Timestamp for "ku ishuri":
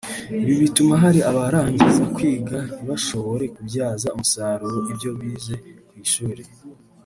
5.87-6.43